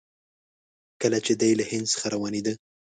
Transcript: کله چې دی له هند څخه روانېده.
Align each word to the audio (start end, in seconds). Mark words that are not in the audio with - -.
کله 1.01 1.17
چې 1.25 1.33
دی 1.41 1.51
له 1.59 1.63
هند 1.71 1.85
څخه 1.93 2.07
روانېده. 2.13 2.53